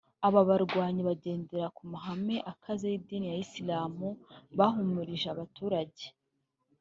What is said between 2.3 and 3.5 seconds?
akaze y’idini ya